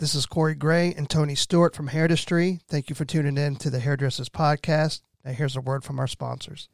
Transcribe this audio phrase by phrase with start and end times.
[0.00, 2.62] This is Corey Gray and Tony Stewart from Hairdustry.
[2.68, 5.02] Thank you for tuning in to the Hairdressers Podcast.
[5.26, 6.70] Now, here's a word from our sponsors.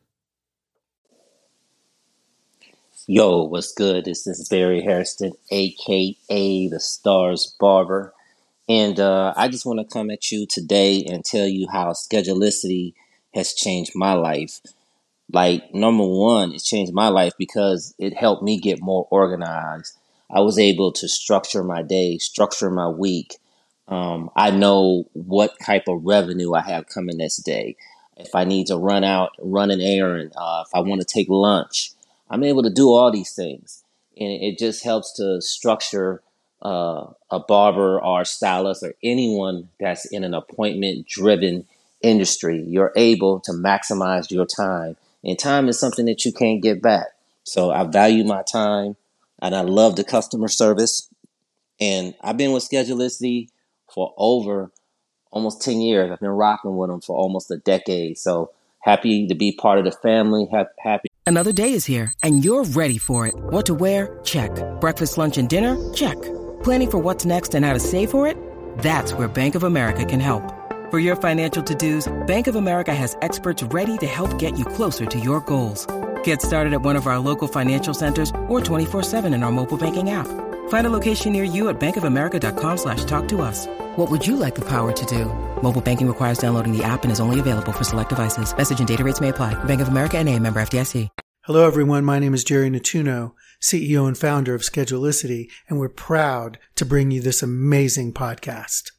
[3.08, 4.04] Yo, what's good?
[4.04, 8.14] This is Barry Hairston, aka the Stars Barber.
[8.68, 12.94] And uh, I just want to come at you today and tell you how Schedulicity
[13.34, 14.60] has changed my life.
[15.32, 19.98] Like, number one, it changed my life because it helped me get more organized.
[20.30, 23.36] I was able to structure my day, structure my week.
[23.88, 27.76] Um, I know what type of revenue I have coming this day.
[28.16, 31.28] If I need to run out, run an errand, uh, if I want to take
[31.28, 31.92] lunch,
[32.28, 33.84] I'm able to do all these things.
[34.18, 36.22] And it just helps to structure
[36.62, 41.66] uh, a barber or stylist or anyone that's in an appointment driven
[42.00, 42.64] industry.
[42.66, 44.96] You're able to maximize your time.
[45.22, 47.08] And time is something that you can't get back.
[47.44, 48.96] So I value my time
[49.40, 51.08] and I love the customer service.
[51.80, 53.48] And I've been with Schedulicity
[53.92, 54.70] for over
[55.30, 56.10] almost 10 years.
[56.10, 58.18] I've been rocking with them for almost a decade.
[58.18, 60.48] So happy to be part of the family.
[60.78, 61.08] Happy.
[61.26, 63.34] Another day is here and you're ready for it.
[63.36, 64.18] What to wear?
[64.24, 64.50] Check.
[64.80, 65.76] Breakfast, lunch, and dinner?
[65.92, 66.20] Check.
[66.62, 68.38] Planning for what's next and how to save for it?
[68.78, 70.52] That's where Bank of America can help.
[70.90, 75.04] For your financial to-dos, Bank of America has experts ready to help get you closer
[75.04, 75.86] to your goals.
[76.26, 80.10] Get started at one of our local financial centers or 24-7 in our mobile banking
[80.10, 80.26] app.
[80.68, 83.68] Find a location near you at bankofamerica.com slash talk to us.
[83.94, 85.26] What would you like the power to do?
[85.62, 88.56] Mobile banking requires downloading the app and is only available for select devices.
[88.56, 89.54] Message and data rates may apply.
[89.64, 91.08] Bank of America and a member FDIC.
[91.42, 92.04] Hello, everyone.
[92.04, 97.12] My name is Jerry Nettuno, CEO and founder of Schedulicity, and we're proud to bring
[97.12, 98.90] you this amazing podcast.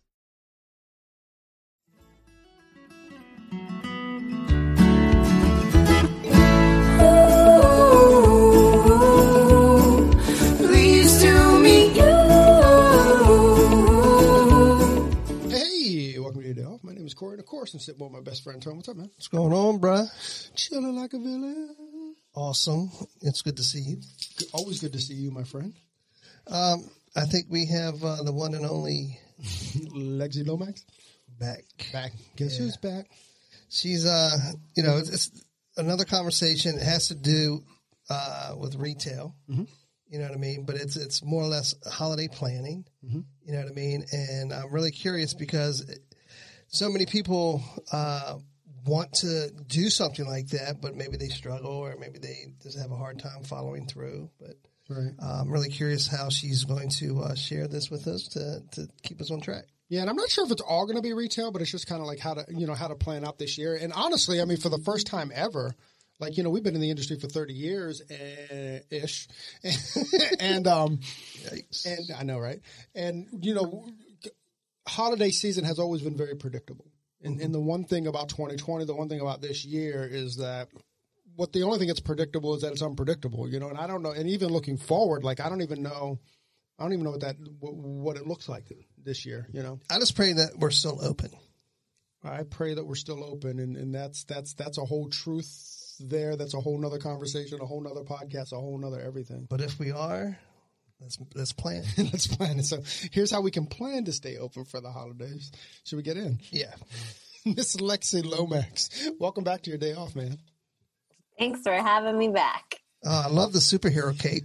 [17.15, 18.77] Corey, and of course, I'm sitting with my best friend Tom.
[18.77, 19.09] What's up, man?
[19.15, 20.07] What's going on, bruh?
[20.55, 22.15] Chilling like a villain.
[22.35, 22.91] Awesome.
[23.21, 23.97] It's good to see you.
[24.53, 25.73] Always good to see you, my friend.
[26.47, 30.85] Um, I think we have uh, the one and only Lexi Lomax
[31.39, 31.63] back.
[31.91, 32.11] Back.
[32.35, 32.65] Guess yeah.
[32.65, 33.05] who's back?
[33.69, 34.31] She's, uh,
[34.75, 35.43] you know, it's, it's,
[35.77, 36.75] another conversation.
[36.75, 37.63] It has to do
[38.09, 39.35] uh, with retail.
[39.49, 39.63] Mm-hmm.
[40.09, 40.63] You know what I mean?
[40.65, 42.85] But it's it's more or less holiday planning.
[43.05, 43.19] Mm-hmm.
[43.45, 44.05] You know what I mean?
[44.11, 45.81] And I'm really curious because
[46.67, 47.61] so many people
[47.91, 48.35] uh,
[48.85, 52.91] want to do something like that, but maybe they struggle or maybe they just have
[52.91, 54.29] a hard time following through.
[54.39, 54.55] But
[54.89, 55.13] right.
[55.21, 58.87] uh, I'm really curious how she's going to uh, share this with us to, to
[59.03, 59.65] keep us on track.
[59.89, 61.87] Yeah, and I'm not sure if it's all going to be retail, but it's just
[61.87, 63.73] kind of like how to you know how to plan out this year.
[63.73, 65.73] And honestly, I mean, for the first time ever,
[66.19, 69.27] like you know we've been in the industry for 30 years uh, ish
[70.39, 70.99] and um
[71.43, 71.85] Yikes.
[71.85, 72.59] and i know right
[72.95, 73.85] and you know
[74.87, 76.91] holiday season has always been very predictable.
[77.21, 80.69] And, and the one thing about 2020, the one thing about this year is that
[81.35, 83.69] what the only thing that's predictable is that it's unpredictable, you know.
[83.69, 84.11] And I don't know.
[84.11, 86.19] And even looking forward, like I don't even know,
[86.77, 88.71] I don't even know what that what, what it looks like
[89.03, 89.79] this year, you know.
[89.89, 91.31] I just pray that we're still open.
[92.23, 96.35] I pray that we're still open, and, and that's that's that's a whole truth there.
[96.35, 99.47] That's a whole nother conversation, a whole nother podcast, a whole nother everything.
[99.49, 100.37] But if we are,
[100.99, 101.83] Let's let's plan.
[101.97, 102.59] let's plan.
[102.59, 102.65] it.
[102.65, 102.81] So
[103.11, 105.51] here's how we can plan to stay open for the holidays.
[105.83, 106.39] Should we get in?
[106.51, 106.73] Yeah.
[107.45, 110.37] Miss Lexi Lomax, welcome back to your day off, man.
[111.39, 112.81] Thanks for having me back.
[113.05, 114.43] Uh, I love the superhero cape.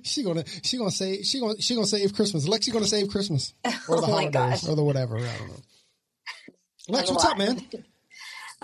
[0.02, 2.48] she gonna she gonna say she gonna she gonna save Christmas.
[2.48, 3.52] Lexi gonna save Christmas
[3.86, 5.18] or the oh holidays or the whatever.
[5.18, 5.62] I don't know.
[6.88, 7.60] Lex, what's up, man?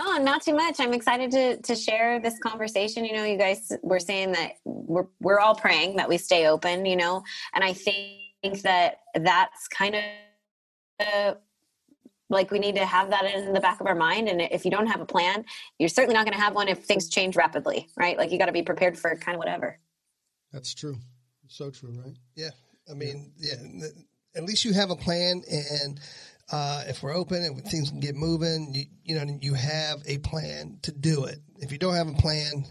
[0.00, 0.78] Oh, not too much.
[0.78, 3.04] I'm excited to to share this conversation.
[3.04, 6.86] You know, you guys were saying that we're we're all praying that we stay open.
[6.86, 10.03] You know, and I think that that's kind of
[11.00, 11.34] uh,
[12.31, 14.28] like we need to have that in the back of our mind.
[14.28, 15.44] And if you don't have a plan,
[15.78, 18.16] you're certainly not going to have one if things change rapidly, right?
[18.16, 19.78] Like you got to be prepared for kind of whatever.
[20.53, 20.97] That's true.
[21.48, 22.14] So true, right?
[22.37, 22.50] Yeah.
[22.91, 23.54] I mean, yeah.
[24.37, 25.99] At least you have a plan and
[26.50, 30.18] uh, if we're open and things can get moving, you, you know, you have a
[30.18, 31.38] plan to do it.
[31.58, 32.64] If you don't have a plan,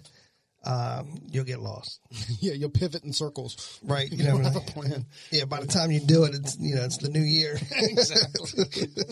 [0.65, 2.01] um, you'll get lost.
[2.39, 3.79] yeah, you'll pivot in circles.
[3.83, 4.12] Right.
[4.18, 5.06] You, you don't have a plan.
[5.31, 7.59] Yeah, by the time you do it, it's you know it's the new year.
[7.71, 8.65] exactly.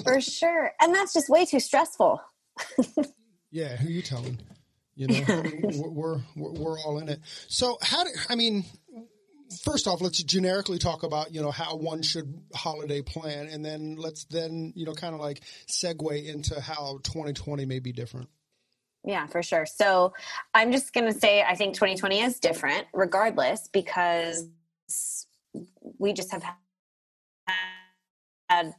[0.03, 2.21] For sure, and that's just way too stressful.
[3.51, 4.39] yeah, who you telling?
[4.95, 5.43] You know,
[5.85, 7.19] we're, we're we're all in it.
[7.47, 8.65] So how do I mean?
[9.63, 13.95] First off, let's generically talk about you know how one should holiday plan, and then
[13.95, 18.29] let's then you know kind of like segue into how 2020 may be different.
[19.03, 19.65] Yeah, for sure.
[19.67, 20.13] So
[20.53, 24.47] I'm just going to say I think 2020 is different regardless because
[25.99, 26.43] we just have
[28.49, 28.73] a,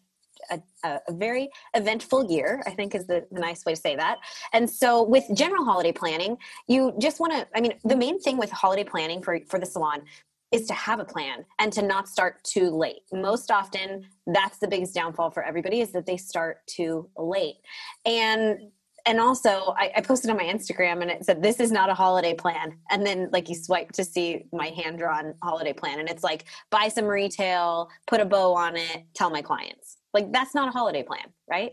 [0.50, 4.18] a, a very eventful year, I think is the, the nice way to say that.
[4.52, 6.38] And so with general holiday planning,
[6.68, 9.66] you just want to, I mean, the main thing with holiday planning for, for the
[9.66, 10.02] salon
[10.52, 13.02] is to have a plan and to not start too late.
[13.12, 17.56] Most often, that's the biggest downfall for everybody is that they start too late.
[18.04, 18.58] And
[19.06, 21.94] and also I, I, posted on my instagram and it said this is not a
[21.94, 26.10] holiday plan and then like you swipe to see my hand drawn holiday plan and
[26.10, 30.54] it's like buy some retail put a bow on it tell my clients like that's
[30.54, 31.72] not a holiday plan right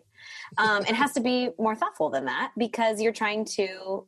[0.57, 4.05] um, it has to be more thoughtful than that because you're trying to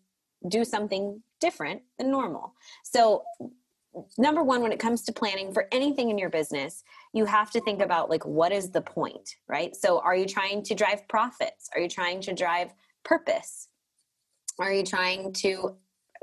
[0.48, 2.54] do something different than normal
[2.84, 3.24] so
[4.18, 6.84] number one when it comes to planning for anything in your business
[7.14, 10.62] you have to think about like what is the point right so are you trying
[10.62, 12.74] to drive profits are you trying to drive
[13.06, 13.70] purpose?
[14.60, 15.78] Are you trying to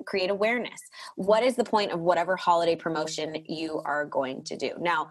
[0.04, 0.80] create awareness?
[1.16, 4.72] What is the point of whatever holiday promotion you are going to do?
[4.78, 5.10] Now,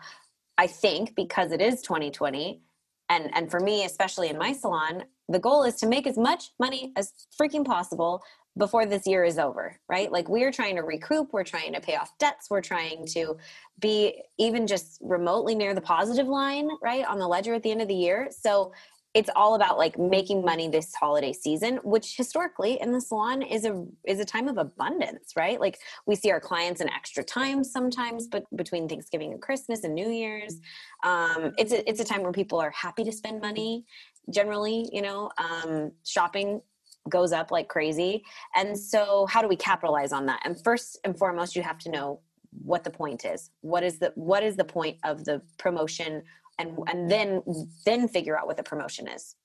[0.57, 2.61] I think because it is 2020,
[3.09, 6.51] and and for me, especially in my salon, the goal is to make as much
[6.59, 8.21] money as freaking possible
[8.57, 10.11] before this year is over, right?
[10.11, 13.37] Like we're trying to recoup, we're trying to pay off debts, we're trying to
[13.79, 17.81] be even just remotely near the positive line, right, on the ledger at the end
[17.81, 18.29] of the year.
[18.31, 18.73] So
[19.13, 23.65] it's all about like making money this holiday season which historically in the salon is
[23.65, 27.63] a is a time of abundance right like we see our clients in extra time
[27.63, 30.59] sometimes but between thanksgiving and christmas and new year's
[31.03, 33.83] um, it's a, it's a time where people are happy to spend money
[34.29, 36.61] generally you know um, shopping
[37.09, 38.23] goes up like crazy
[38.55, 41.89] and so how do we capitalize on that and first and foremost you have to
[41.89, 42.19] know
[42.63, 46.21] what the point is what is the what is the point of the promotion
[46.59, 47.41] and and then
[47.85, 49.35] then figure out what the promotion is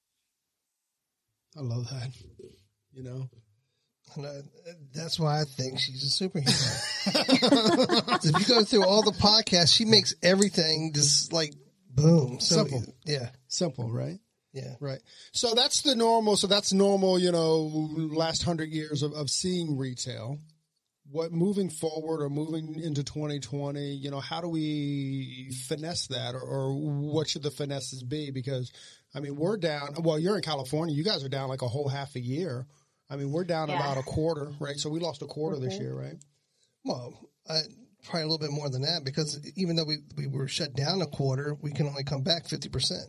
[1.57, 2.11] i love that
[2.93, 3.29] you know
[4.95, 7.07] that's why I think she's a superhero.
[8.25, 11.55] if you go through all the podcasts, she makes everything just like
[11.91, 12.41] boom.
[12.41, 12.85] So, Simple.
[13.05, 13.31] Yeah.
[13.49, 14.19] Simple, right?
[14.57, 14.75] Yeah.
[14.81, 15.01] Right.
[15.33, 16.37] So that's the normal.
[16.37, 20.39] So that's normal, you know, last hundred years of, of seeing retail
[21.11, 26.41] what moving forward or moving into 2020 you know how do we finesse that or,
[26.41, 28.73] or, what should the finesses be because
[29.15, 31.89] i mean we're down well you're in california you guys are down like a whole
[31.89, 32.67] half a year
[33.09, 33.77] i mean we're down yeah.
[33.77, 35.67] about a quarter right so we lost a quarter mm-hmm.
[35.67, 36.17] this year right
[36.85, 37.61] well uh,
[38.05, 41.03] probably a little bit more than that because even though we, we were shut down
[41.03, 43.01] a quarter we can only come back 50%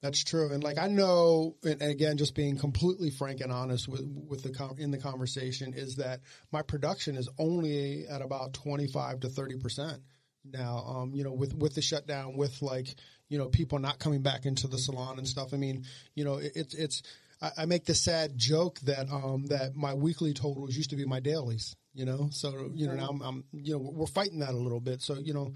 [0.00, 4.02] that's true, and like I know, and again, just being completely frank and honest with
[4.28, 6.20] with the in the conversation is that
[6.52, 10.00] my production is only at about twenty five to thirty percent
[10.44, 10.84] now.
[10.86, 12.94] Um, you know, with with the shutdown, with like
[13.28, 15.52] you know people not coming back into the salon and stuff.
[15.52, 15.84] I mean,
[16.14, 17.02] you know, it, it's it's.
[17.42, 21.06] I, I make the sad joke that um that my weekly totals used to be
[21.06, 21.74] my dailies.
[21.92, 24.78] You know, so you know now I'm, I'm you know we're fighting that a little
[24.78, 25.02] bit.
[25.02, 25.54] So you know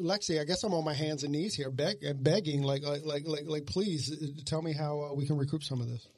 [0.00, 3.44] Lexi, I guess I'm on my hands and knees here, beg, begging, like, like, like,
[3.46, 6.08] like, please uh, tell me how uh, we can recoup some of this.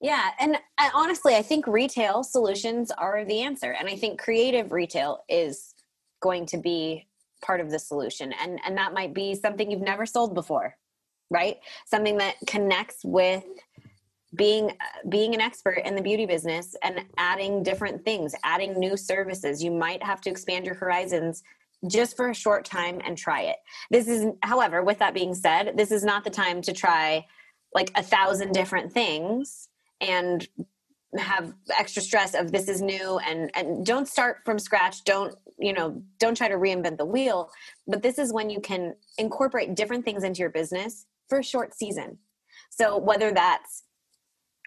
[0.00, 4.72] Yeah, and I, honestly, I think retail solutions are the answer, and I think creative
[4.72, 5.74] retail is
[6.20, 7.06] going to be
[7.42, 10.76] part of the solution, and and that might be something you've never sold before,
[11.30, 11.56] right?
[11.86, 13.44] Something that connects with
[14.34, 14.72] being
[15.08, 19.70] being an expert in the beauty business and adding different things adding new services you
[19.70, 21.44] might have to expand your horizons
[21.88, 23.56] just for a short time and try it.
[23.90, 27.26] This is, however, with that being said, this is not the time to try
[27.74, 29.68] like a thousand different things
[30.00, 30.48] and
[31.18, 35.04] have extra stress of this is new and and don't start from scratch.
[35.04, 37.50] Don't you know don't try to reinvent the wheel.
[37.86, 41.74] But this is when you can incorporate different things into your business for a short
[41.74, 42.18] season.
[42.70, 43.84] So whether that's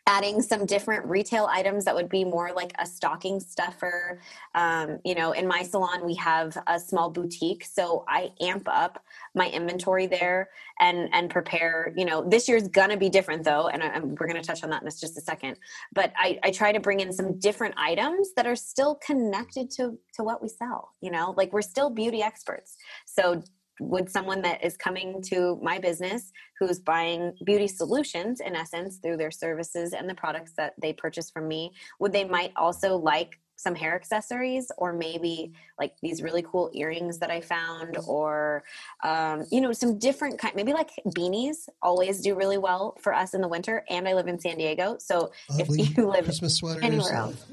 [0.07, 4.19] adding some different retail items that would be more like a stocking stuffer.
[4.55, 9.03] Um, you know, in my salon, we have a small boutique, so I amp up
[9.35, 11.93] my inventory there and and prepare.
[11.95, 14.81] You know, this year's gonna be different though, and I, we're gonna touch on that
[14.81, 15.57] in just a second.
[15.93, 19.97] But I, I try to bring in some different items that are still connected to
[20.15, 20.93] to what we sell.
[21.01, 22.75] You know, like we're still beauty experts,
[23.05, 23.43] so
[23.79, 29.17] would someone that is coming to my business who's buying beauty solutions in essence through
[29.17, 33.39] their services and the products that they purchase from me would they might also like
[33.59, 38.63] some hair accessories or maybe like these really cool earrings that I found or
[39.03, 43.33] um, you know some different kind maybe like beanies always do really well for us
[43.33, 46.55] in the winter and I live in San Diego so Lovely if you live Christmas
[46.55, 47.45] sweaters anywhere else.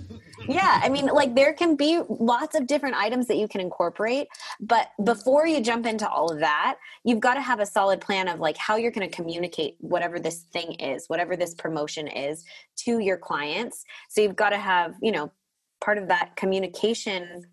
[0.49, 4.29] Yeah I mean like there can be lots of different items that you can incorporate
[4.61, 8.29] but before you jump into all of that you've got to have a solid plan
[8.29, 12.45] of like how you're going to communicate whatever this thing is whatever this promotion is
[12.77, 13.85] to your clients.
[14.09, 15.33] So you've got to have you know
[15.81, 17.45] part of that communication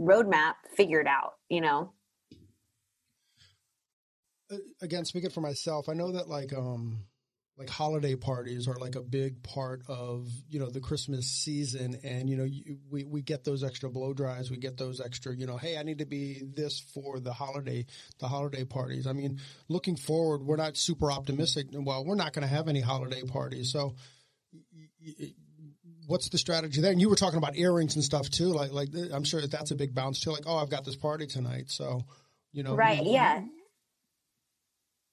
[0.00, 1.92] roadmap figured out you know
[4.80, 7.04] again, speaking for myself, I know that like um
[7.56, 12.30] like holiday parties are like a big part of you know the Christmas season, and
[12.30, 15.46] you know you, we we get those extra blow dries, we get those extra you
[15.46, 17.86] know hey I need to be this for the holiday
[18.18, 19.06] the holiday parties.
[19.06, 21.66] I mean, looking forward, we're not super optimistic.
[21.72, 23.94] Well, we're not going to have any holiday parties, so.
[26.08, 26.90] What's the strategy there?
[26.90, 28.46] And you were talking about earrings and stuff too.
[28.46, 30.30] Like, like I'm sure that that's a big bounce too.
[30.30, 32.00] Like, oh, I've got this party tonight, so
[32.52, 33.04] you know, right?
[33.04, 33.42] Yeah,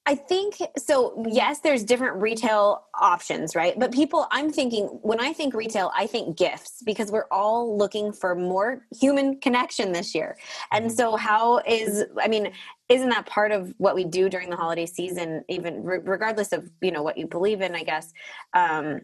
[0.07, 1.25] I think so.
[1.27, 3.77] Yes, there's different retail options, right?
[3.77, 8.13] But people, I'm thinking, when I think retail, I think gifts because we're all looking
[8.13, 10.37] for more human connection this year.
[10.71, 10.95] And mm-hmm.
[10.95, 12.53] so, how is, I mean,
[12.87, 16.91] isn't that part of what we do during the holiday season, even regardless of, you
[16.91, 18.13] know, what you believe in, I guess?
[18.53, 19.01] Um,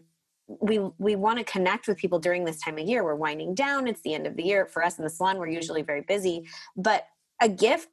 [0.48, 3.04] we we want to connect with people during this time of year.
[3.04, 3.86] We're winding down.
[3.86, 4.66] It's the end of the year.
[4.66, 6.48] For us in the salon, we're usually very busy.
[6.76, 7.06] But
[7.40, 7.88] a gift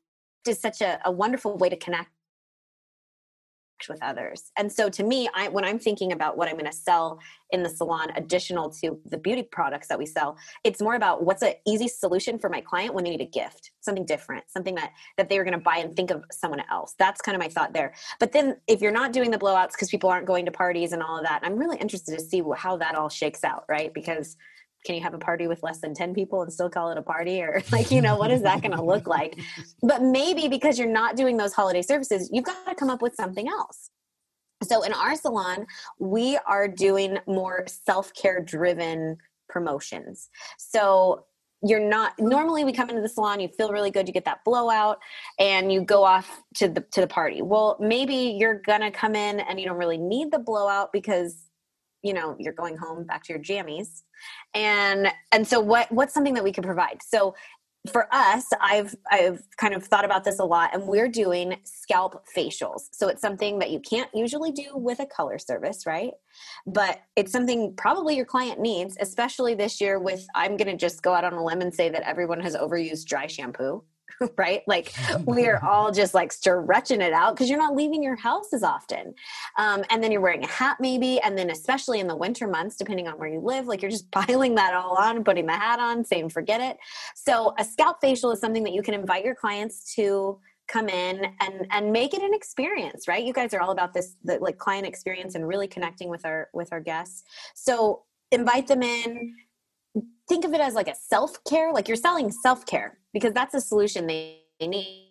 [0.48, 2.10] is such a, a wonderful way to connect
[3.88, 4.52] with others.
[4.58, 7.20] And so to me, I when I'm thinking about what I'm going to sell
[7.52, 11.42] in the salon additional to the beauty products that we sell, it's more about what's
[11.42, 14.92] an easy solution for my client when they need a gift, something different, something that
[15.18, 16.96] that they were going to buy and think of someone else.
[16.98, 17.94] That's kind of my thought there.
[18.20, 21.02] But then if you're not doing the blowouts because people aren't going to parties and
[21.02, 23.94] all of that, I'm really interested to see how that all shakes out, right?
[23.94, 24.36] Because
[24.86, 27.02] can you have a party with less than 10 people and still call it a
[27.02, 27.42] party?
[27.42, 29.40] Or like you know what is that going to look like?
[29.82, 33.16] But maybe because you're not doing those holiday services you've got to come up with
[33.16, 33.90] something else.
[34.64, 35.66] So in our salon
[36.00, 39.18] we are doing more self-care driven
[39.48, 40.30] promotions.
[40.58, 41.26] So
[41.62, 44.40] you're not normally we come into the salon you feel really good you get that
[44.46, 44.98] blowout
[45.40, 47.42] and you go off to the to the party.
[47.42, 51.49] Well maybe you're gonna come in and you don't really need the blowout because
[52.04, 54.04] you know you're going home back to your jammies.
[54.54, 57.00] And and so what what's something that we can provide?
[57.02, 57.36] So
[57.94, 62.26] for us i've i've kind of thought about this a lot and we're doing scalp
[62.36, 62.82] facials.
[62.92, 66.12] So it's something that you can't usually do with a color service right?
[66.68, 71.02] But it's something probably your client needs especially this year with i'm going to just
[71.02, 73.84] go out on a limb and say that everyone has overused dry shampoo
[74.38, 74.64] right?
[74.68, 74.94] Like
[75.26, 78.64] we are all just like stretching it out because you're not leaving your house as
[78.64, 79.14] often.
[79.58, 81.20] Um, and then you're wearing a hat maybe.
[81.22, 84.10] And then especially in the winter months, depending on where you live, like you're just
[84.12, 86.78] piling that all on, putting the hat on, saying forget it.
[87.16, 90.40] So a scalp facial is something that you can invite your clients to
[90.70, 94.16] come in and and make it an experience right you guys are all about this
[94.24, 97.24] the, like client experience and really connecting with our with our guests
[97.56, 99.34] so invite them in
[100.28, 104.08] think of it as like a self-care like you're selling self-care because that's a solution
[104.08, 105.06] they need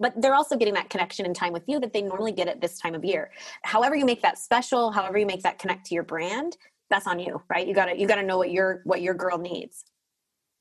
[0.00, 2.58] but they're also getting that connection and time with you that they normally get at
[2.58, 3.30] this time of year.
[3.64, 6.56] However you make that special however you make that connect to your brand
[6.90, 7.66] that's on you right?
[7.66, 9.84] You gotta you gotta know what your what your girl needs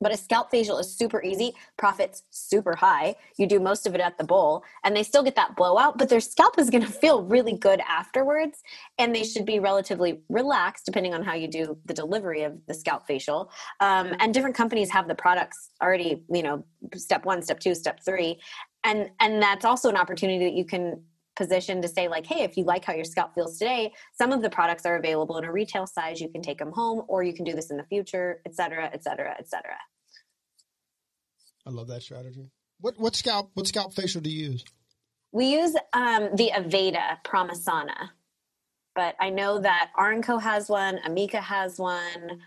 [0.01, 3.15] but a scalp facial is super easy, profits super high.
[3.37, 6.09] You do most of it at the bowl, and they still get that blowout, but
[6.09, 8.61] their scalp is going to feel really good afterwards.
[8.97, 12.73] And they should be relatively relaxed, depending on how you do the delivery of the
[12.73, 13.51] scalp facial.
[13.79, 17.99] Um, and different companies have the products already, you know, step one, step two, step
[18.03, 18.39] three,
[18.83, 21.01] and and that's also an opportunity that you can
[21.37, 24.41] position to say like hey if you like how your scalp feels today some of
[24.41, 26.19] the products are available in a retail size.
[26.19, 28.89] You can take them home or you can do this in the future et cetera
[28.93, 29.77] et cetera et cetera.
[31.65, 32.49] I love that strategy.
[32.79, 34.65] What what scalp what scalp facial do you use?
[35.31, 38.09] We use um, the aveda pramasana.
[38.95, 42.41] But i know that R+Co has one amika has one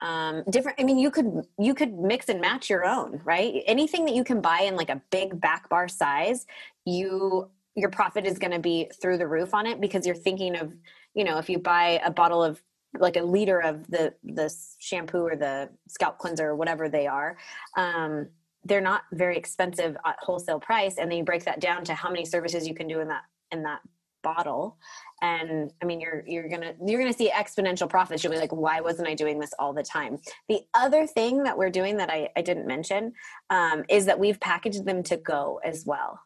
[0.00, 3.64] um, different i mean you could you could mix and match your own right?
[3.66, 6.46] Anything that you can buy in like a big back bar size
[6.84, 10.56] you your profit is going to be through the roof on it because you're thinking
[10.56, 10.74] of
[11.14, 12.62] you know if you buy a bottle of
[12.98, 17.36] like a liter of the the shampoo or the scalp cleanser or whatever they are
[17.76, 18.28] um,
[18.64, 22.10] they're not very expensive at wholesale price and then you break that down to how
[22.10, 23.80] many services you can do in that in that
[24.22, 24.76] bottle.
[25.22, 28.22] And i mean you're you're gonna you're gonna see exponential profits.
[28.22, 30.18] You'll be like why wasn't i doing this all the time?
[30.48, 33.12] The other thing that we're doing that i, I didn't mention
[33.50, 36.20] um, is that we've packaged them to go as well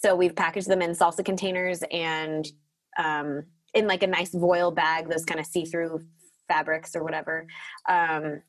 [0.00, 2.46] so we've packaged them in salsa containers and
[2.98, 6.04] um, in like a nice voile bag, those kind of see through
[6.46, 7.46] fabrics or whatever,
[7.88, 8.42] um,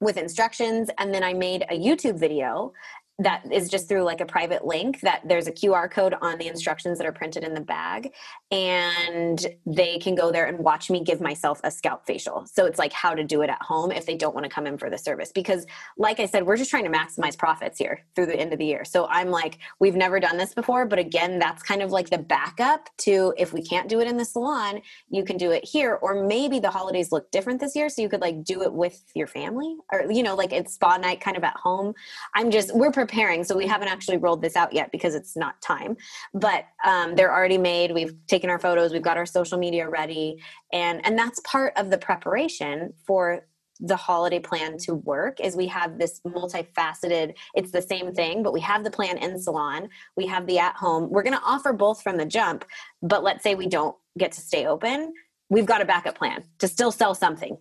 [0.00, 0.90] with instructions.
[0.98, 2.72] And then I made a YouTube video
[3.20, 6.48] that is just through like a private link that there's a QR code on the
[6.48, 8.12] instructions that are printed in the bag
[8.50, 12.44] and they can go there and watch me give myself a scalp facial.
[12.46, 14.66] So it's like how to do it at home if they don't want to come
[14.66, 15.64] in for the service because
[15.96, 18.66] like I said we're just trying to maximize profits here through the end of the
[18.66, 18.84] year.
[18.84, 22.18] So I'm like we've never done this before but again that's kind of like the
[22.18, 26.00] backup to if we can't do it in the salon you can do it here
[26.02, 29.04] or maybe the holidays look different this year so you could like do it with
[29.14, 31.94] your family or you know like it's spa night kind of at home.
[32.34, 33.44] I'm just we're preparing.
[33.44, 35.96] So we haven't actually rolled this out yet because it's not time,
[36.32, 37.92] but um, they're already made.
[37.92, 40.42] We've taken our photos, we've got our social media ready,
[40.72, 43.46] and and that's part of the preparation for
[43.80, 48.52] the holiday plan to work is we have this multifaceted it's the same thing but
[48.52, 51.72] we have the plan in salon we have the at home we're going to offer
[51.72, 52.64] both from the jump
[53.02, 55.12] but let's say we don't get to stay open
[55.50, 57.58] we've got a backup plan to still sell something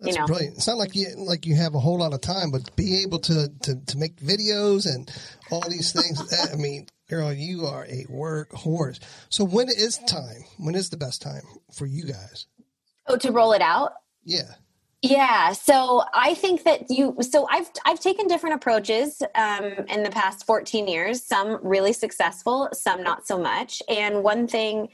[0.00, 0.56] That's you know brilliant.
[0.56, 3.18] It's not like you like you have a whole lot of time, but be able
[3.20, 5.10] to to, to make videos and
[5.50, 6.22] all these things.
[6.52, 9.00] I mean, girl, you are a workhorse.
[9.28, 10.44] So when is time?
[10.58, 12.46] When is the best time for you guys?
[13.08, 13.92] oh to roll it out
[14.24, 14.54] Yeah.
[15.00, 17.16] Yeah, so I think that you.
[17.20, 21.22] So I've I've taken different approaches um, in the past 14 years.
[21.22, 23.80] Some really successful, some not so much.
[23.88, 24.88] And one thing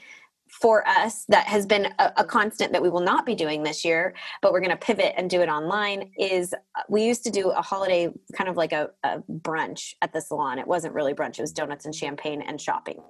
[0.61, 3.85] for us that has been a, a constant that we will not be doing this
[3.85, 6.13] year, but we're going to pivot and do it online.
[6.19, 10.13] Is uh, we used to do a holiday kind of like a, a brunch at
[10.13, 10.59] the salon.
[10.59, 13.03] It wasn't really brunch; it was donuts and champagne and shopping.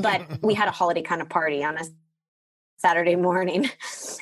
[0.00, 1.84] but we had a holiday kind of party on a
[2.78, 3.70] Saturday morning.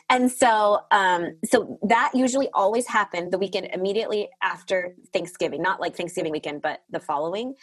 [0.09, 5.97] And so um so that usually always happened the weekend immediately after Thanksgiving, not like
[5.97, 7.55] Thanksgiving weekend, but the following.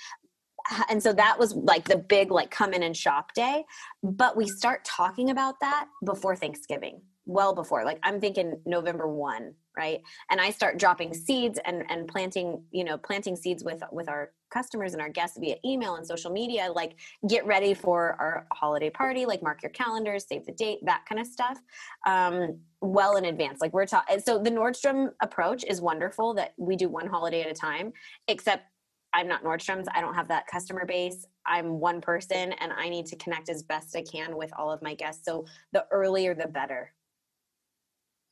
[0.90, 3.66] And so that was like the big like come in and shop day,
[4.02, 7.02] but we start talking about that before Thanksgiving.
[7.26, 7.86] Well before.
[7.86, 10.02] Like I'm thinking November 1, right?
[10.30, 14.32] And I start dropping seeds and and planting, you know, planting seeds with with our
[14.54, 16.96] customers and our guests via email and social media like
[17.28, 21.20] get ready for our holiday party like mark your calendars save the date that kind
[21.20, 21.60] of stuff
[22.06, 26.76] um, well in advance like we're talking so the nordstrom approach is wonderful that we
[26.76, 27.92] do one holiday at a time
[28.28, 28.66] except
[29.14, 33.06] i'm not nordstrom's i don't have that customer base i'm one person and i need
[33.06, 36.48] to connect as best i can with all of my guests so the earlier the
[36.48, 36.92] better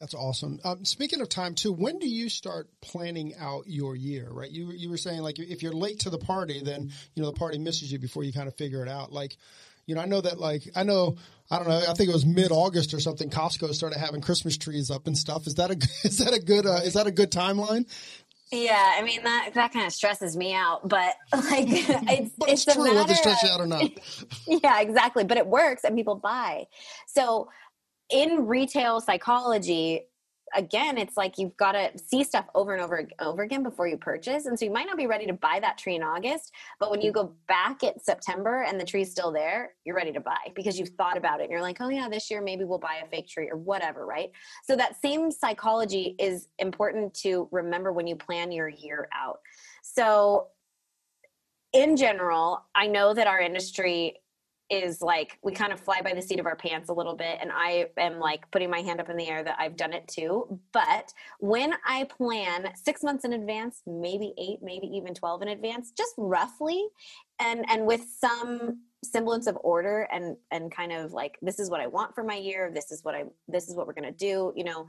[0.01, 0.59] That's awesome.
[0.63, 4.27] Um, speaking of time too, when do you start planning out your year?
[4.31, 7.29] Right, you you were saying like if you're late to the party, then you know
[7.29, 9.13] the party misses you before you kind of figure it out.
[9.13, 9.37] Like,
[9.85, 11.17] you know, I know that like I know
[11.51, 11.83] I don't know.
[11.87, 13.29] I think it was mid August or something.
[13.29, 15.45] Costco started having Christmas trees up and stuff.
[15.45, 15.75] Is that a
[16.07, 17.85] is that a good uh, is that a good timeline?
[18.51, 22.67] Yeah i mean that that kind of stresses me out but like it's But it's,
[22.67, 23.83] a true whether it matter stress you out or not.
[24.47, 25.23] yeah, exactly.
[25.23, 26.67] But it works and people buy.
[27.07, 27.49] So
[28.09, 30.01] in retail psychology,
[30.55, 33.87] again, it's like you've got to see stuff over and over and over again before
[33.87, 34.45] you purchase.
[34.45, 37.01] And so you might not be ready to buy that tree in August, but when
[37.01, 40.79] you go back at September and the tree's still there, you're ready to buy because
[40.79, 41.43] you've thought about it.
[41.43, 44.05] And you're like, oh yeah, this year maybe we'll buy a fake tree or whatever,
[44.05, 44.31] right?
[44.63, 49.39] So that same psychology is important to remember when you plan your year out.
[49.83, 50.47] So
[51.73, 54.20] in general, I know that our industry
[54.71, 57.37] is like we kind of fly by the seat of our pants a little bit
[57.41, 60.07] and I am like putting my hand up in the air that I've done it
[60.07, 60.59] too.
[60.71, 65.91] But when I plan 6 months in advance, maybe 8, maybe even 12 in advance,
[65.95, 66.87] just roughly
[67.39, 71.81] and and with some semblance of order and and kind of like this is what
[71.81, 74.17] I want for my year, this is what I this is what we're going to
[74.17, 74.87] do, you know,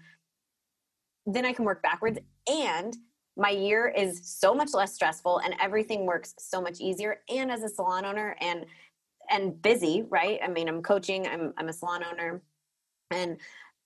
[1.26, 2.96] then I can work backwards and
[3.36, 7.62] my year is so much less stressful and everything works so much easier and as
[7.62, 8.66] a salon owner and
[9.30, 10.40] and busy right?
[10.42, 12.42] I mean i'm coaching i'm i'm a salon owner
[13.10, 13.36] and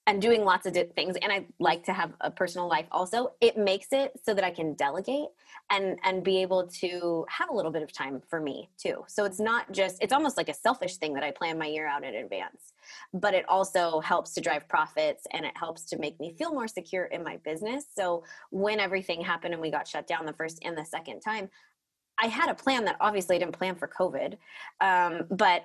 [0.08, 3.32] and doing lots of things and i like to have a personal life also.
[3.40, 5.28] It makes it so that i can delegate
[5.70, 9.04] and and be able to have a little bit of time for me too.
[9.08, 11.86] So it's not just it's almost like a selfish thing that i plan my year
[11.86, 12.72] out in advance
[13.12, 16.68] but it also helps to drive profits and it helps to make me feel more
[16.68, 17.86] secure in my business.
[17.94, 21.48] So when everything happened and we got shut down the first and the second time
[22.20, 24.36] i had a plan that obviously i didn't plan for covid
[24.80, 25.64] um, but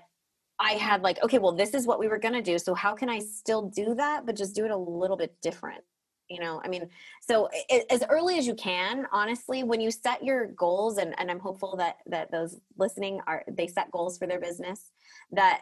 [0.61, 2.59] I had like, okay, well, this is what we were going to do.
[2.59, 5.83] So how can I still do that, but just do it a little bit different?
[6.29, 6.87] You know, I mean,
[7.19, 11.29] so i as early as you can, honestly, when you set your goals, and, and
[11.29, 14.91] I'm hopeful that that those listening are they set goals for their business,
[15.33, 15.61] that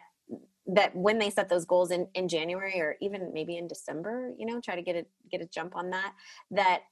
[0.68, 4.46] that when they set those goals in in January or even maybe in December, you
[4.46, 6.12] know, try to get a get a jump on that.
[6.52, 6.82] That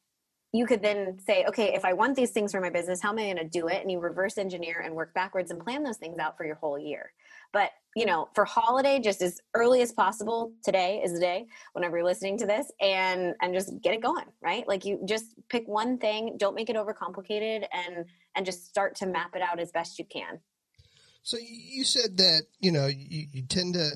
[0.52, 3.18] you could then say, okay, if I want these things for my business, how am
[3.18, 3.82] I going to do it?
[3.82, 6.78] And you reverse engineer and work backwards and plan those things out for your whole
[6.78, 7.12] year.
[7.52, 10.52] But you know, for holiday, just as early as possible.
[10.62, 14.26] Today is the day whenever you're listening to this, and and just get it going,
[14.40, 14.66] right?
[14.68, 16.36] Like you just pick one thing.
[16.38, 18.04] Don't make it overcomplicated, and
[18.36, 20.38] and just start to map it out as best you can.
[21.22, 23.90] So you said that you know you, you tend to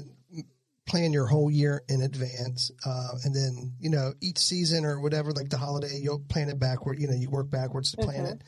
[0.87, 5.33] plan your whole year in advance, uh, and then you know each season or whatever,
[5.33, 6.99] like the holiday, you'll plan it backward.
[6.99, 8.33] You know, you work backwards to plan Mm-hmm.
[8.33, 8.42] it.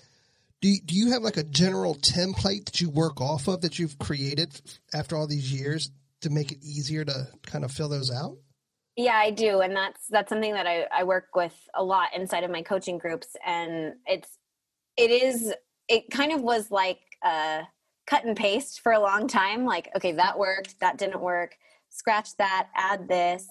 [0.61, 3.79] Do you, do you have like a general template that you work off of that
[3.79, 4.61] you've created
[4.95, 5.91] after all these years
[6.23, 8.39] to make it easier to kind of fill those out?
[8.97, 12.45] Yeah, I do, and that's that's something that I, I work with a lot inside
[12.45, 14.39] of my coaching groups, and it's
[14.97, 15.53] it is
[15.89, 17.63] it kind of was like uh
[18.07, 21.57] cut and paste for a long time like okay that worked that didn't work
[21.95, 23.47] scratch that add this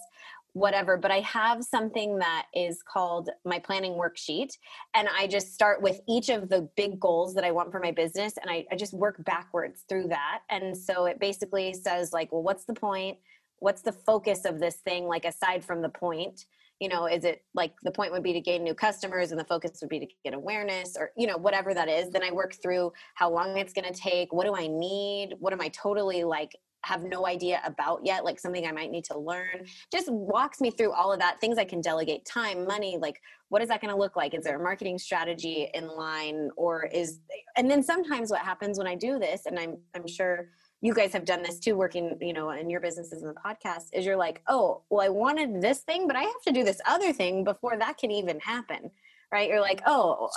[0.54, 4.52] whatever but i have something that is called my planning worksheet
[4.94, 7.90] and i just start with each of the big goals that i want for my
[7.90, 12.32] business and I, I just work backwards through that and so it basically says like
[12.32, 13.18] well what's the point?
[13.60, 16.46] What's the focus of this thing like aside from the point?
[16.80, 19.46] You know is it like the point would be to gain new customers and the
[19.46, 22.56] focus would be to get awareness or you know whatever that is then i work
[22.62, 26.26] through how long it's going to take what do i need what am i totally
[26.26, 26.52] like
[26.84, 30.70] have no idea about yet like something i might need to learn just walks me
[30.70, 33.22] through all of that things i can delegate time money like
[33.54, 34.34] what is that going to look like?
[34.34, 37.20] Is there a marketing strategy in line or is
[37.56, 40.50] and then sometimes what happens when i do this and i'm i'm sure
[40.82, 43.90] you guys have done this too working you know in your businesses and the podcast
[43.94, 46.82] is you're like oh well i wanted this thing but i have to do this
[46.88, 48.90] other thing before that can even happen
[49.32, 49.50] right?
[49.50, 50.30] You're like oh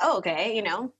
[0.00, 0.92] oh okay you know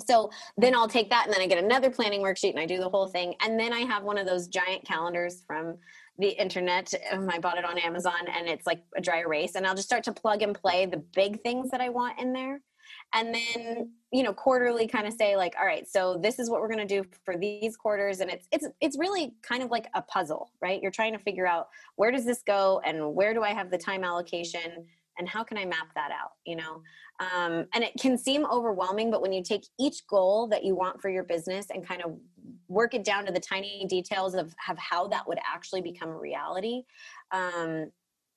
[0.00, 2.78] so then i'll take that and then i get another planning worksheet and i do
[2.78, 3.34] the whole thing.
[3.42, 5.76] And then i have one of those giant calendars from
[6.18, 6.92] the internet.
[7.10, 9.88] Um, i bought it on amazon and it's like a dry erase and i'll just
[9.88, 12.60] start to plug and play the big things that i want in there.
[13.14, 16.60] And then you know quarterly kind of say like all right so this is what
[16.60, 19.86] we're going to do for these quarters and it's it's it's really kind of like
[19.94, 20.80] a puzzle right?
[20.82, 23.78] You're trying to figure out where does this go and where do i have the
[23.78, 24.86] time allocation
[25.18, 26.82] and how can i map that out you know
[27.20, 31.00] um, and it can seem overwhelming but when you take each goal that you want
[31.00, 32.16] for your business and kind of
[32.68, 36.18] work it down to the tiny details of, of how that would actually become a
[36.18, 36.82] reality
[37.32, 37.90] um,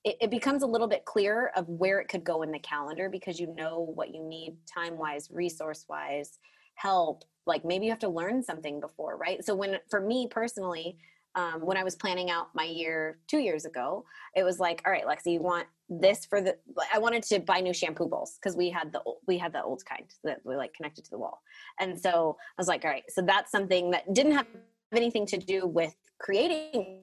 [0.06, 3.10] it, it becomes a little bit clearer of where it could go in the calendar
[3.10, 6.38] because you know what you need time wise, resource wise,
[6.76, 7.24] help.
[7.44, 9.44] Like maybe you have to learn something before, right?
[9.44, 10.96] So when for me personally,
[11.36, 14.92] um, when I was planning out my year two years ago, it was like, all
[14.92, 16.56] right, Lexi, you want this for the?
[16.92, 19.84] I wanted to buy new shampoo bowls because we had the we had the old
[19.84, 21.42] kind that we like connected to the wall,
[21.78, 24.46] and so I was like, all right, so that's something that didn't have
[24.94, 27.00] anything to do with creating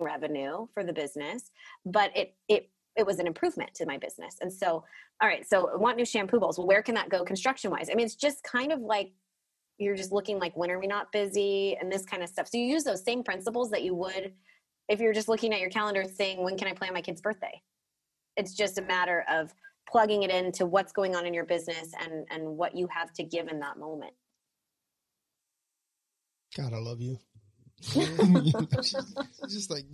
[0.00, 1.50] revenue for the business,
[1.86, 4.36] but it it it was an improvement to my business.
[4.40, 4.82] And so,
[5.20, 6.58] all right, so I want new shampoo bowls.
[6.58, 7.88] Well, where can that go construction wise?
[7.90, 9.12] I mean, it's just kind of like
[9.78, 12.48] you're just looking like when are we not busy and this kind of stuff.
[12.48, 14.32] So you use those same principles that you would
[14.88, 17.62] if you're just looking at your calendar saying when can I plan my kid's birthday?
[18.36, 19.52] It's just a matter of
[19.88, 23.24] plugging it into what's going on in your business and and what you have to
[23.24, 24.12] give in that moment.
[26.56, 27.18] God, I love you.
[27.92, 29.14] she's,
[29.48, 29.84] just like,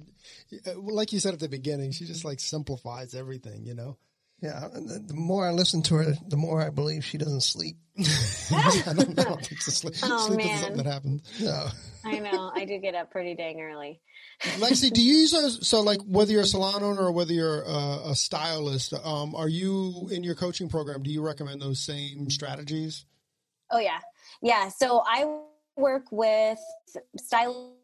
[0.66, 3.98] uh, like you said at the beginning, she just like simplifies everything, you know?
[4.42, 4.68] Yeah.
[4.72, 7.76] The more I listen to her, the more I believe she doesn't sleep.
[7.98, 9.94] I, don't, I don't think sleep.
[10.02, 10.48] Oh, sleep man.
[10.48, 11.40] is something that happens.
[11.40, 11.68] No.
[12.04, 12.50] I know.
[12.52, 14.00] I do get up pretty dang early.
[14.58, 15.68] Lexi, do you use those?
[15.68, 19.48] So, like, whether you're a salon owner or whether you're a, a stylist, um, are
[19.48, 21.04] you in your coaching program?
[21.04, 23.04] Do you recommend those same strategies?
[23.70, 24.00] Oh, yeah.
[24.42, 24.68] Yeah.
[24.68, 25.42] So I
[25.76, 26.58] work with
[27.16, 27.76] stylists,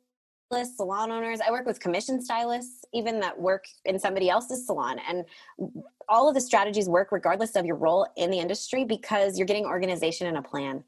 [0.65, 1.41] salon owners.
[1.47, 4.99] I work with commission stylists, even that work in somebody else's salon.
[5.07, 5.25] And
[6.09, 9.67] all of the strategies work regardless of your role in the industry because you're getting
[9.67, 10.83] organization and a plan.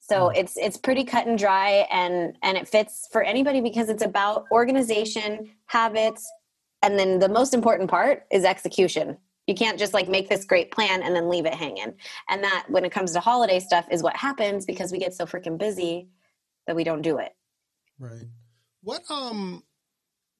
[0.00, 0.36] So hmm.
[0.36, 4.44] it's it's pretty cut and dry and and it fits for anybody because it's about
[4.52, 6.30] organization, habits,
[6.82, 9.18] and then the most important part is execution.
[9.46, 11.94] You can't just like make this great plan and then leave it hanging.
[12.28, 15.24] And that when it comes to holiday stuff is what happens because we get so
[15.24, 16.08] freaking busy
[16.66, 17.32] that we don't do it.
[17.98, 18.26] Right.
[18.82, 19.62] What um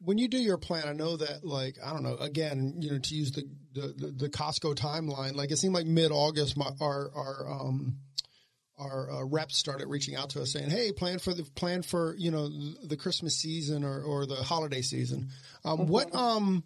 [0.01, 2.17] when you do your plan, I know that like I don't know.
[2.17, 6.13] Again, you know, to use the the, the Costco timeline, like it seemed like mid
[6.13, 7.99] August, our our um
[8.79, 12.15] our uh, reps started reaching out to us saying, "Hey, plan for the plan for
[12.17, 15.31] you know the Christmas season or or the holiday season."
[15.65, 15.93] Um, mm-hmm.
[15.93, 16.65] What um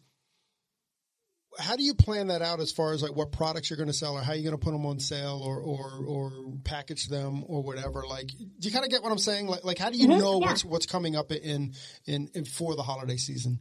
[1.59, 3.93] how do you plan that out as far as like what products you're going to
[3.93, 6.33] sell or how you're going to put them on sale or or or
[6.65, 9.79] package them or whatever like do you kind of get what i'm saying like like
[9.79, 10.47] how do you mm-hmm, know yeah.
[10.47, 11.73] what's what's coming up in,
[12.07, 13.59] in in for the holiday season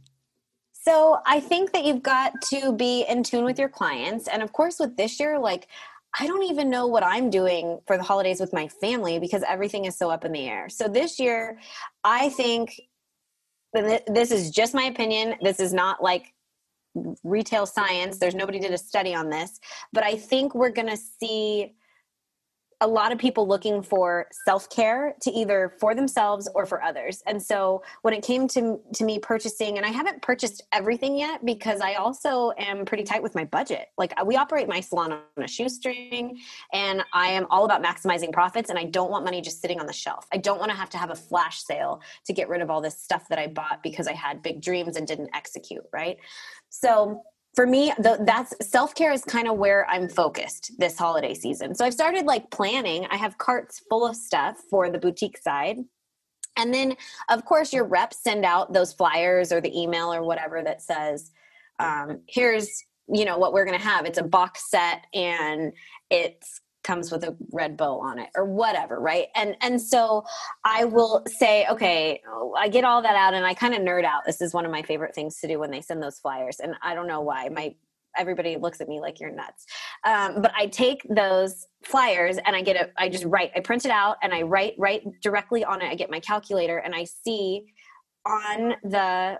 [0.72, 4.52] so i think that you've got to be in tune with your clients and of
[4.52, 5.68] course with this year like
[6.18, 9.86] I don't even know what I'm doing for the holidays with my family because everything
[9.86, 10.68] is so up in the air.
[10.68, 11.58] So this year,
[12.04, 12.78] I think
[13.72, 15.36] this is just my opinion.
[15.40, 16.34] This is not like
[17.24, 18.18] retail science.
[18.18, 19.60] There's nobody did a study on this,
[19.92, 21.74] but I think we're going to see
[22.82, 27.22] a lot of people looking for self-care to either for themselves or for others.
[27.26, 31.44] And so when it came to to me purchasing and I haven't purchased everything yet
[31.44, 33.86] because I also am pretty tight with my budget.
[33.96, 36.38] Like we operate my salon on a shoestring
[36.72, 39.86] and I am all about maximizing profits and I don't want money just sitting on
[39.86, 40.26] the shelf.
[40.32, 42.80] I don't want to have to have a flash sale to get rid of all
[42.80, 46.18] this stuff that I bought because I had big dreams and didn't execute, right?
[46.68, 47.22] So
[47.54, 51.74] for me the, that's self-care is kind of where i'm focused this holiday season.
[51.74, 53.06] So i've started like planning.
[53.10, 55.78] I have carts full of stuff for the boutique side.
[56.56, 56.96] And then
[57.28, 61.30] of course your reps send out those flyers or the email or whatever that says
[61.78, 64.06] um, here's you know what we're going to have.
[64.06, 65.72] It's a box set and
[66.10, 69.28] it's comes with a red bow on it or whatever right?
[69.34, 70.24] And and so
[70.64, 72.20] i will say okay
[72.58, 74.24] i get all that out and i kind of nerd out.
[74.26, 76.74] This is one of my favorite things to do when they send those flyers and
[76.82, 77.48] i don't know why.
[77.48, 77.74] My
[78.16, 79.66] everybody looks at me like you're nuts.
[80.04, 83.84] Um, but i take those flyers and i get it i just write i print
[83.84, 85.86] it out and i write write directly on it.
[85.86, 87.64] I get my calculator and i see
[88.26, 89.38] on the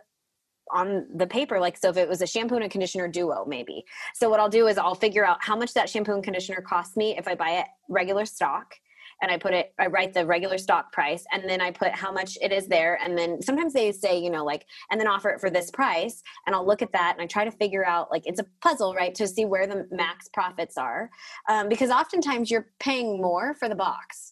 [0.73, 3.85] on the paper like so if it was a shampoo and conditioner duo maybe.
[4.15, 6.97] So what i'll do is i'll figure out how much that shampoo and conditioner costs
[6.97, 8.75] me if i buy it regular stock
[9.23, 12.13] and i put it i write the regular stock price and then i put how
[12.13, 15.31] much it is there and then sometimes they say you know like and then offer
[15.31, 18.11] it for this price and i'll look at that and i try to figure out
[18.11, 21.09] like it's a puzzle right to see where the max profits are
[21.49, 24.32] um, because oftentimes you're paying more for the box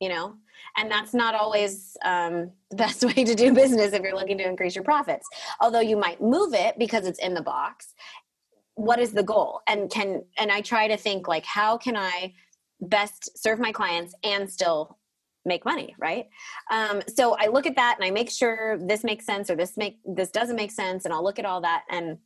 [0.00, 0.34] you know?
[0.76, 4.46] And that's not always um, the best way to do business if you're looking to
[4.46, 5.28] increase your profits.
[5.60, 7.94] Although you might move it because it's in the box
[8.78, 9.60] what is the goal?
[9.66, 12.32] And can and i try to think like how can i
[12.80, 14.98] best serve my clients and still
[15.44, 16.26] make money right?
[16.70, 19.76] Um, so i look at that and i make sure this makes sense or this
[19.76, 22.18] make this doesn't make sense and i'll look at all that and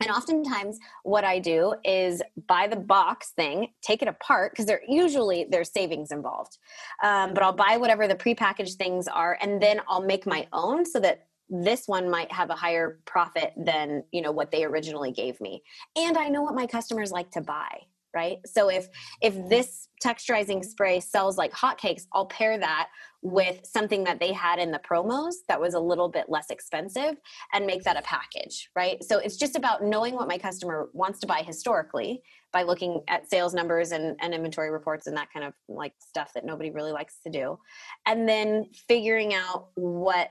[0.00, 4.82] and oftentimes what I do is buy the box thing, take it apart because they're
[4.86, 6.58] usually there's savings involved.
[7.02, 10.86] Um, but I'll buy whatever the prepackaged things are, and then I'll make my own
[10.86, 15.12] so that this one might have a higher profit than you know what they originally
[15.12, 15.62] gave me.
[15.96, 17.80] And I know what my customers like to buy
[18.14, 18.38] right?
[18.46, 18.88] So if
[19.20, 19.48] if mm-hmm.
[19.48, 22.88] this texturizing spray sells like hotcakes i'll pair that
[23.20, 27.16] with something that they had in the promos that was a little bit less expensive
[27.52, 29.02] and make that a package right?
[29.02, 33.28] So it's just about knowing what my customer wants to buy historically by looking at
[33.28, 36.92] sales numbers and, and inventory reports and that kind of like stuff that nobody really
[36.92, 37.58] likes to do.
[38.06, 40.30] And then figuring out what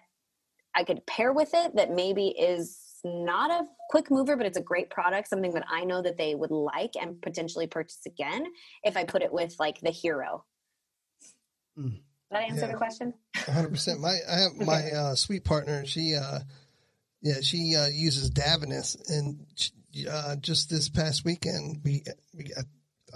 [0.76, 4.62] i could pair with it that maybe is not a quick mover, but it's a
[4.62, 8.46] great product, something that I know that they would like and potentially purchase again
[8.84, 10.46] if I put it with like the hero.
[11.78, 11.92] Mm.
[11.92, 12.72] Did that answer yeah.
[12.72, 13.14] the question?
[13.36, 14.00] 100%.
[14.00, 16.40] My, I have my uh, sweet partner, she, uh,
[17.22, 22.66] yeah, she uh, uses Davines, and she, uh, just this past weekend, we, we got,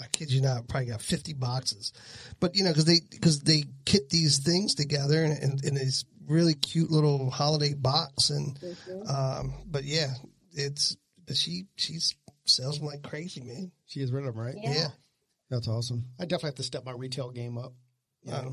[0.01, 1.91] I kid you not, probably got 50 boxes.
[2.39, 6.05] But, you know, because they, cause they kit these things together and, and, and these
[6.27, 8.29] really cute little holiday box.
[8.29, 9.09] And, mm-hmm.
[9.09, 10.13] um, but yeah,
[10.53, 13.71] it's, but she, she's sells them like crazy, man.
[13.85, 14.55] She is rid of them, right?
[14.57, 14.73] Yeah.
[14.73, 14.87] yeah.
[15.49, 16.05] That's awesome.
[16.19, 17.73] I definitely have to step my retail game up.
[18.23, 18.49] Yeah.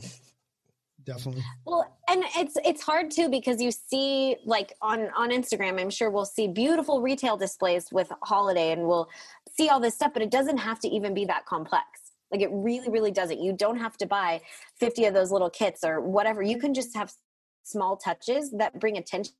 [1.04, 1.44] definitely.
[1.64, 6.10] Well, and it's it's hard too because you see like on on Instagram, I'm sure
[6.10, 9.08] we'll see beautiful retail displays with holiday and we'll
[9.56, 11.84] see all this stuff, but it doesn't have to even be that complex.
[12.32, 13.40] Like it really, really doesn't.
[13.40, 14.42] You don't have to buy
[14.76, 16.42] 50 of those little kits or whatever.
[16.42, 17.12] You can just have
[17.68, 19.34] small touches that bring attention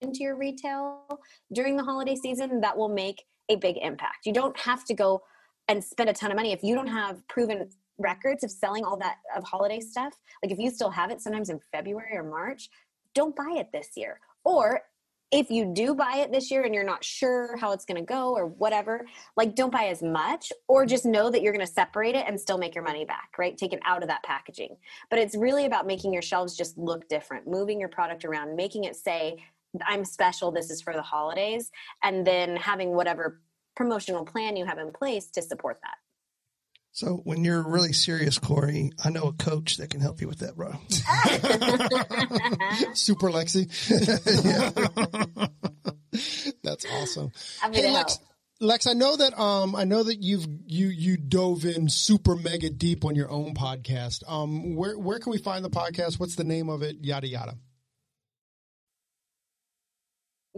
[0.00, 1.20] into your retail
[1.52, 4.26] during the holiday season that will make a big impact.
[4.26, 5.22] You don't have to go
[5.68, 8.96] and spend a ton of money if you don't have proven records of selling all
[8.98, 10.14] that of holiday stuff.
[10.42, 12.68] Like if you still have it sometimes in February or March,
[13.14, 14.20] don't buy it this year.
[14.44, 14.82] Or
[15.30, 18.06] if you do buy it this year and you're not sure how it's going to
[18.06, 21.72] go or whatever, like don't buy as much or just know that you're going to
[21.72, 23.56] separate it and still make your money back, right?
[23.56, 24.76] Take it out of that packaging.
[25.10, 28.84] But it's really about making your shelves just look different, moving your product around, making
[28.84, 29.44] it say,
[29.86, 31.70] I'm special, this is for the holidays,
[32.02, 33.42] and then having whatever
[33.76, 35.96] promotional plan you have in place to support that.
[36.98, 40.40] So when you're really serious, Corey, I know a coach that can help you with
[40.40, 40.70] that, bro.
[42.92, 43.68] Super Lexi.
[46.64, 47.30] That's awesome.
[47.72, 48.18] Hey, Lex,
[48.60, 52.68] Lex, I know that um I know that you've you you dove in super mega
[52.68, 54.24] deep on your own podcast.
[54.26, 56.18] Um where where can we find the podcast?
[56.18, 56.96] What's the name of it?
[57.00, 57.58] Yada yada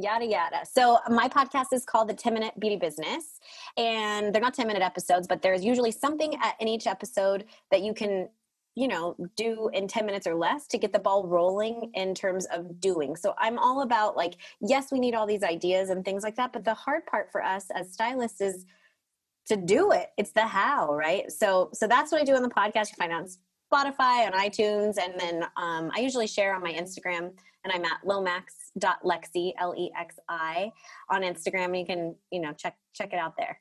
[0.03, 0.61] yada yada.
[0.65, 3.41] So my podcast is called the 10 minute beauty business
[3.77, 7.83] and they're not 10 minute episodes, but there's usually something at, in each episode that
[7.83, 8.29] you can
[8.77, 12.47] you know do in 10 minutes or less to get the ball rolling in terms
[12.47, 13.17] of doing.
[13.17, 16.53] So i'm all about like yes we need all these ideas and things like that
[16.53, 18.67] but the hard part for us as stylists is
[19.47, 20.11] to do it.
[20.17, 21.31] It's the how right?
[21.33, 22.91] So so that's what i do on the podcast.
[22.91, 23.27] You find on
[23.73, 27.31] spotify on itunes and then um, i usually share on my instagram
[27.65, 30.73] and i'm at lomax lexi l-e-x-i
[31.09, 31.79] on instagram.
[31.79, 33.61] You can you know check check it out there.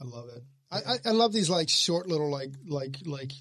[0.00, 0.42] I love it.
[0.72, 3.32] I, I love these like short little like like like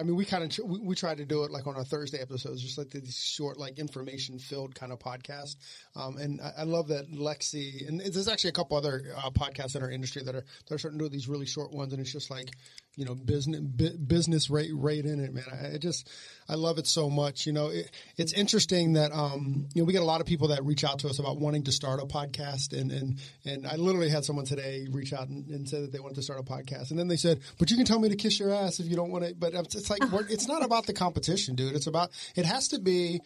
[0.00, 2.18] I mean, we kind of we, we try to do it like on our Thursday
[2.20, 5.56] episodes, just like these short, like information filled kind of podcast.
[5.94, 9.76] Um, and I, I, love that Lexi and there's actually a couple other uh, podcasts
[9.76, 12.00] in our industry that are that are starting to do these really short ones, and
[12.00, 12.50] it's just like
[12.96, 15.44] you know business business rate rate in it, man.
[15.74, 16.08] I, just
[16.48, 17.46] I love it so much.
[17.46, 20.48] You know, it, it's interesting that um, you know we get a lot of people
[20.48, 23.76] that reach out to us about wanting to start a podcast, and and and I
[23.76, 26.42] literally had someone today reach out and, and said that they wanted to start a
[26.42, 28.86] podcast, and then they said, "But you can tell me to kiss your ass if
[28.86, 31.76] you don't want to." But it's like it's not about the competition, dude.
[31.76, 33.20] It's about it has to be,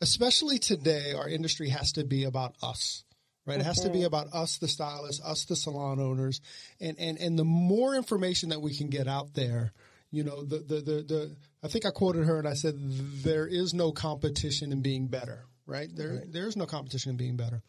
[0.00, 3.04] especially today, our industry has to be about us.
[3.46, 6.40] Right, it has to be about us, the stylists, us, the salon owners,
[6.80, 9.72] and and and the more information that we can get out there,
[10.10, 12.74] you know, the the the, the I think I quoted her and I said
[13.22, 15.46] there is no competition in being better.
[15.66, 16.32] Right, there right.
[16.32, 17.62] there is no competition in being better.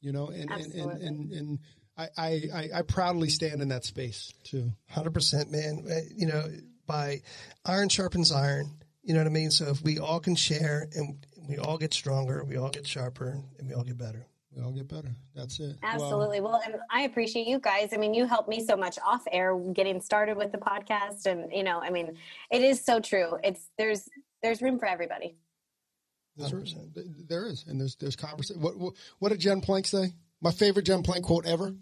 [0.00, 1.58] You know, and and, and and, and
[1.98, 4.70] I, I, I proudly stand in that space too.
[4.88, 5.84] Hundred percent, man.
[5.90, 6.44] Uh, you know,
[6.86, 7.22] by
[7.64, 8.78] iron sharpens iron.
[9.02, 9.50] You know what I mean?
[9.50, 13.42] So if we all can share and we all get stronger, we all get sharper,
[13.58, 14.26] and we all get better.
[14.58, 15.14] We all get better.
[15.36, 15.76] That's it.
[15.84, 16.40] Absolutely.
[16.40, 17.90] Well, well I appreciate you guys.
[17.92, 21.52] I mean, you helped me so much off air getting started with the podcast, and
[21.52, 22.16] you know, I mean,
[22.50, 23.38] it is so true.
[23.44, 24.08] It's there's
[24.42, 25.36] there's room for everybody.
[26.36, 26.74] There is,
[27.28, 28.60] there is, and there's there's conversation.
[28.60, 30.12] What, what what did Jen Plank say?
[30.40, 31.76] My favorite Jen Plank quote ever.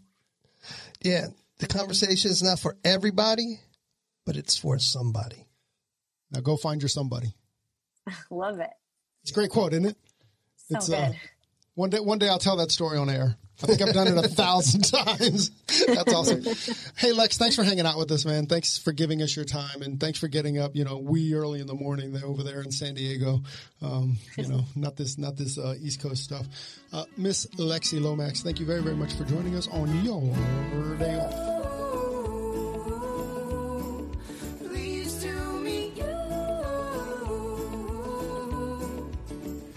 [1.00, 3.58] Yeah, the conversation is not for everybody,
[4.26, 5.46] but it's for somebody.
[6.30, 7.34] Now go find your somebody.
[8.30, 8.70] Love it.
[9.22, 9.96] It's a great quote, isn't it?
[10.68, 11.14] So it's, uh, good.
[11.14, 11.18] Uh,
[11.76, 13.36] one day, one day I'll tell that story on air.
[13.62, 15.50] I think I've done it a thousand times.
[15.86, 16.42] That's awesome.
[16.96, 18.46] Hey Lex, thanks for hanging out with us, man.
[18.46, 21.60] Thanks for giving us your time, and thanks for getting up, you know, wee early
[21.60, 23.40] in the morning there over there in San Diego.
[23.80, 26.46] Um, you know, not this, not this uh, East Coast stuff.
[26.92, 31.18] Uh, Miss Lexi Lomax, thank you very, very much for joining us on your day
[31.18, 31.55] off.